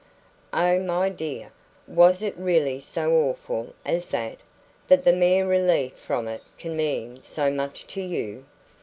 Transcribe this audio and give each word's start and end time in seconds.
"Oh, 0.51 0.79
my 0.79 1.09
dear, 1.09 1.51
was 1.87 2.23
it 2.23 2.33
really 2.35 2.79
so 2.79 3.13
awful 3.13 3.75
as 3.85 4.07
that 4.07 4.37
that 4.87 5.03
the 5.03 5.13
mere 5.13 5.45
relief 5.45 5.93
from 5.95 6.27
it 6.27 6.41
can 6.57 6.75
mean 6.75 7.21
so 7.21 7.51
much 7.51 7.85
to 7.85 8.01
you?" 8.01 8.43